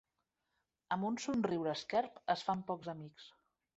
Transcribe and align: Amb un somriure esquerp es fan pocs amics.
Amb 0.95 1.05
un 1.09 1.19
somriure 1.25 1.71
esquerp 1.75 2.19
es 2.35 2.45
fan 2.49 2.65
pocs 2.71 2.91
amics. 2.95 3.29